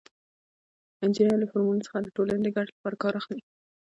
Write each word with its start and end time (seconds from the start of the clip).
انجینر 1.03 1.37
له 1.41 1.47
فورمول 1.51 1.79
څخه 1.85 1.97
د 2.01 2.07
ټولنې 2.15 2.41
د 2.43 2.49
ګټې 2.55 2.71
لپاره 2.75 2.95
کار 3.03 3.13
اخلي. 3.21 3.41